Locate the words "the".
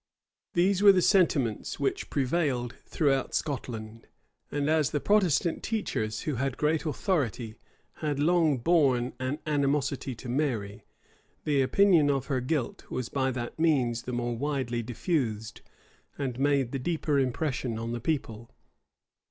0.91-1.03, 4.89-4.99, 11.43-11.61, 14.01-14.11, 16.71-16.79, 17.91-18.01